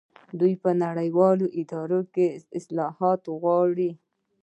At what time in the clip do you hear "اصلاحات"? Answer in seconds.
2.59-3.21